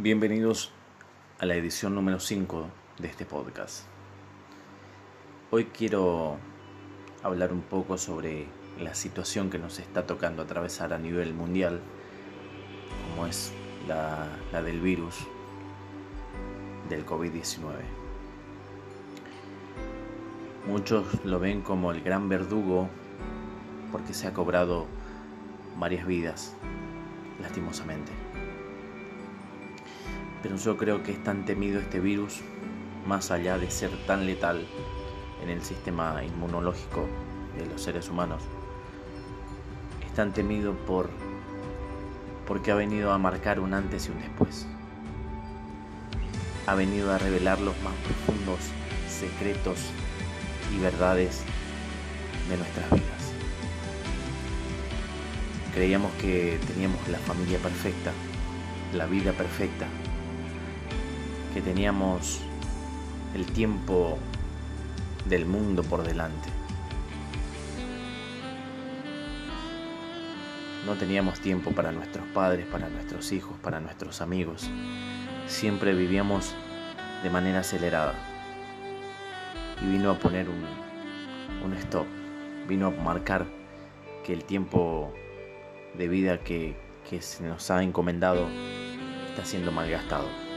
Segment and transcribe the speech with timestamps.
[0.00, 0.70] Bienvenidos
[1.40, 2.68] a la edición número 5
[3.00, 3.82] de este podcast.
[5.50, 6.36] Hoy quiero
[7.24, 8.46] hablar un poco sobre
[8.78, 11.80] la situación que nos está tocando atravesar a nivel mundial,
[13.10, 13.52] como es
[13.88, 15.16] la, del virus
[16.88, 17.72] del COVID-19.
[20.68, 22.88] Muchos lo ven como el gran verdugo
[23.90, 24.86] porque se ha cobrado
[25.76, 26.54] varias vidas,
[27.42, 28.12] lastimosamente.
[30.42, 32.40] Pero yo creo que es tan temido este virus,
[33.06, 34.66] más allá de ser tan letal
[35.42, 37.06] en el sistema inmunológico
[37.56, 38.42] de los seres humanos,
[40.06, 41.10] es tan temido por
[42.48, 44.66] porque ha venido a marcar un antes y un después.
[46.66, 48.60] Ha venido a revelar los más profundos
[49.06, 49.78] secretos
[50.74, 51.42] y verdades
[52.48, 53.32] de nuestras vidas.
[55.74, 58.12] Creíamos que teníamos la familia perfecta,
[58.94, 59.86] la vida perfecta,
[61.52, 62.40] que teníamos
[63.34, 64.18] el tiempo
[65.26, 66.48] del mundo por delante.
[70.86, 74.70] No teníamos tiempo para nuestros padres, para nuestros hijos, para nuestros amigos.
[75.46, 76.54] Siempre vivíamos
[77.22, 78.14] de manera acelerada.
[79.82, 80.64] Y vino a poner un,
[81.64, 82.06] un stop,
[82.66, 83.46] vino a marcar
[84.24, 85.12] que el tiempo
[85.96, 86.76] de vida que,
[87.08, 88.48] que se nos ha encomendado
[89.30, 90.47] está siendo malgastado.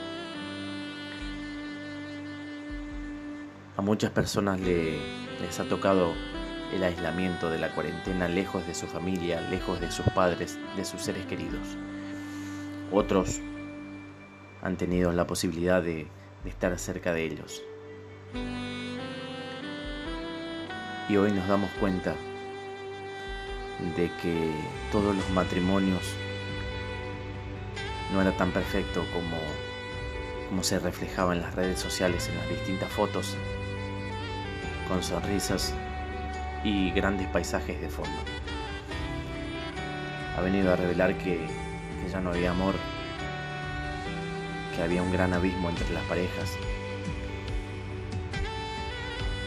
[3.78, 6.14] A muchas personas les ha tocado
[6.74, 11.02] el aislamiento de la cuarentena lejos de su familia, lejos de sus padres, de sus
[11.02, 11.78] seres queridos.
[12.92, 13.40] Otros
[14.62, 16.08] han tenido la posibilidad de,
[16.46, 17.62] estar cerca de ellos.
[21.08, 22.16] Y hoy nos damos cuenta
[23.96, 24.52] de que
[24.92, 26.04] todos los matrimonios
[28.14, 29.38] no era tan perfecto como,
[30.50, 33.36] como se reflejaba en las redes sociales, en las distintas fotos,
[34.92, 35.74] con sonrisas
[36.66, 38.12] y grandes paisajes de fondo.
[40.38, 41.48] Ha venido a revelar que,
[42.04, 42.76] que ya no había amor,
[44.76, 46.58] que había un gran abismo entre las parejas.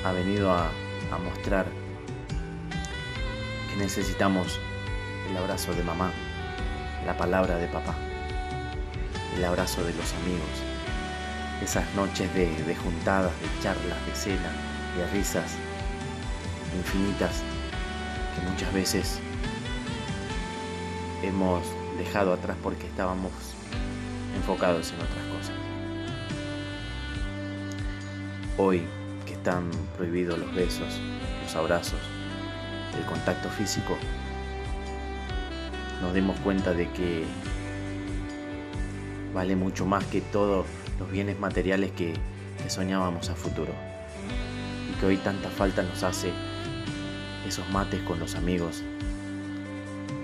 [0.03, 0.71] Ha venido a,
[1.23, 1.67] mostrar
[3.79, 4.59] necesitamos
[5.31, 6.11] el abrazo de mamá,
[7.07, 7.95] la palabra de papá,
[9.37, 10.49] el abrazo de los amigos,
[11.63, 15.53] esas noches de, juntadas, de charlas, de cena, de risas
[16.77, 17.43] infinitas
[18.35, 19.19] que muchas veces
[21.23, 21.63] hemos
[21.99, 23.33] dejado atrás porque estábamos
[24.37, 25.57] enfocados en otras cosas.
[28.57, 28.83] Hoy
[29.27, 31.01] que están prohibidos los besos,
[31.43, 32.01] los abrazos,
[32.99, 33.97] el contacto físico,
[36.03, 37.25] nos demos cuenta de que
[39.35, 40.67] vale mucho más que todos
[40.99, 42.15] los bienes materiales que,
[42.69, 43.73] soñábamos a futuro.
[45.05, 46.33] Hoy tanta falta nos hace
[47.47, 48.83] esos mates con los amigos.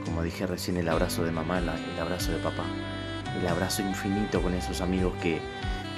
[0.06, 2.64] Como dije recién, el abrazo de mamá, el abrazo de papá.
[3.38, 5.38] El abrazo infinito con esos amigos que,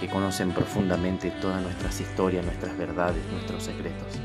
[0.01, 4.19] que conocen profundamente todas nuestras historias, nuestras verdades, nuestros secretos.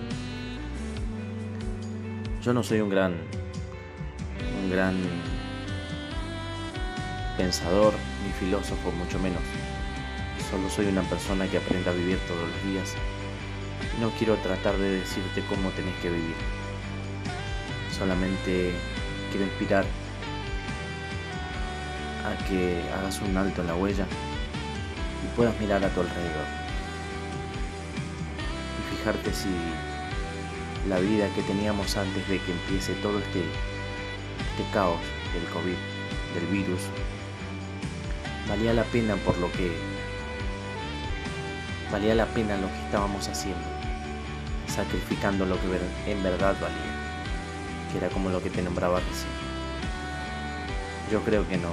[2.42, 3.14] Yo no soy un gran,
[4.64, 4.96] un gran
[7.38, 7.94] pensador
[8.26, 9.42] ni filósofo, mucho menos.
[10.50, 12.96] Solo soy una persona que aprende a vivir todos los días.
[14.00, 16.36] No quiero tratar de decirte cómo tenés que vivir.
[17.98, 18.74] Solamente
[19.32, 19.86] quiero inspirar
[22.26, 24.06] a que hagas un alto en la huella
[25.24, 26.46] y puedas mirar a tu alrededor.
[28.78, 29.50] Y fijarte si
[30.88, 35.00] la vida que teníamos antes de que empiece todo este, este caos
[35.34, 35.76] del COVID,
[36.36, 36.82] del virus,
[38.48, 39.72] valía la pena por lo que
[41.92, 43.64] valía la pena lo que estábamos haciendo,
[44.78, 49.34] sacrificando lo que en verdad valía, que era como lo que te nombraba recién.
[51.12, 51.72] Yo creo que no,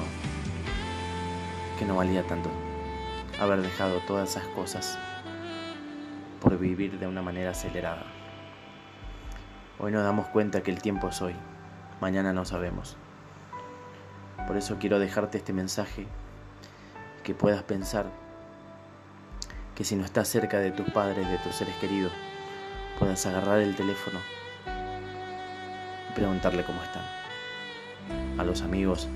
[1.79, 2.49] que no valía tanto
[3.39, 4.99] haber dejado todas esas cosas
[6.41, 8.07] por vivir de una manera acelerada.
[9.79, 11.35] Hoy nos damos cuenta que el tiempo es hoy,
[12.01, 12.97] mañana no sabemos.
[14.47, 16.07] Por eso quiero dejarte este mensaje,
[17.23, 18.07] que puedas pensar
[19.75, 22.13] que si no estás cerca de tus padres, de tus seres queridos,
[22.99, 24.21] puedas agarrar el teléfono
[26.11, 27.03] y preguntarle cómo están.
[28.39, 29.09] A los amigos,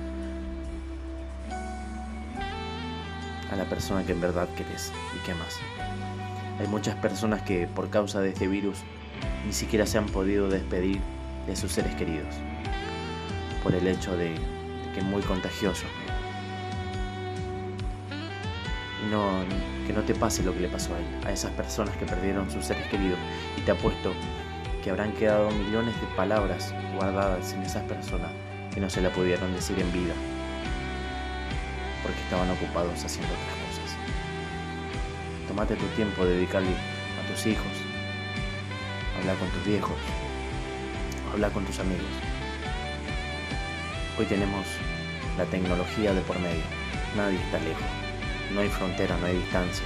[3.51, 5.57] a la persona que en verdad querés y que más.
[6.61, 8.79] Hay muchas personas que por causa de este virus
[9.47, 11.01] ni siquiera se han podido despedir
[11.47, 12.35] de sus seres queridos,
[13.63, 14.35] por el hecho de,
[14.93, 15.85] que es muy contagioso.
[19.11, 19.45] No,
[19.87, 22.51] que no te pase lo que le pasó a él, a esas personas que perdieron
[22.51, 23.19] sus seres queridos.
[23.57, 24.13] Y te apuesto
[24.83, 28.31] que habrán quedado millones de palabras guardadas en esas personas
[28.75, 30.15] que no se la pudieron decir en vida,
[32.03, 33.97] porque estaban ocupados haciendo otras cosas.
[35.49, 37.73] Tómate tu tiempo, dedicarle a tus hijos,
[39.19, 39.97] habla con tus viejos,
[41.33, 42.05] habla con tus amigos.
[44.19, 44.67] Hoy tenemos
[45.37, 46.65] la tecnología de por medio,
[47.17, 48.08] nadie está lejos
[48.53, 49.85] no hay frontera, no hay distancia.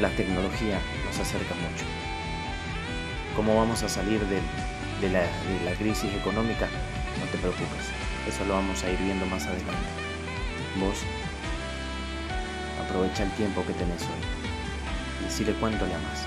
[0.00, 1.84] La, tecnología nos acerca mucho.
[3.36, 6.66] ¿Cómo vamos a salir de, la, crisis económica?
[7.20, 7.90] No te preocupes,
[8.26, 9.88] eso lo vamos a ir viendo más adelante.
[10.80, 10.98] Vos
[12.84, 16.26] aprovecha el tiempo que tenés hoy y decirle cuánto le amas.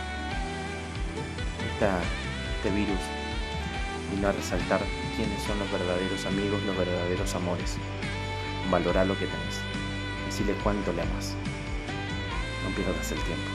[2.58, 3.00] este virus
[4.14, 4.82] vino a resaltar
[5.16, 7.78] quiénes son los verdaderos amigos, los verdaderos amores
[8.70, 9.62] valorar lo que tenés.
[10.26, 11.36] Decirle cuánto le amas.
[12.64, 13.50] No pierdas el tiempo.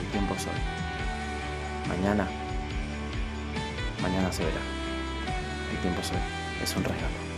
[0.00, 1.88] El tiempo es hoy.
[1.88, 2.26] Mañana,
[4.00, 4.60] mañana se verá.
[5.72, 6.18] El tiempo es hoy.
[6.62, 7.31] Es un regalo.